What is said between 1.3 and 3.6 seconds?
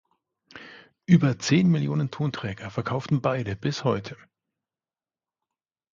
zehn Millionen Tonträger verkauften beide